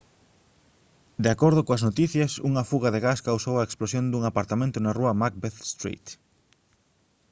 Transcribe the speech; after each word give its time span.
de 1.23 1.29
acordo 1.35 1.65
coas 1.67 1.85
noticias 1.87 2.31
unha 2.49 2.67
fuga 2.69 2.89
de 2.93 3.03
gas 3.05 3.23
causou 3.27 3.55
a 3.57 3.65
explosión 3.67 4.05
dun 4.07 4.23
apartamento 4.27 4.77
na 4.79 4.95
rúa 4.97 5.17
macbeth 5.21 5.59
street 5.73 6.07